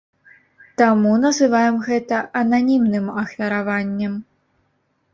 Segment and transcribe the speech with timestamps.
[0.81, 4.21] Таму называем гэта ананімным ахвяраваннем.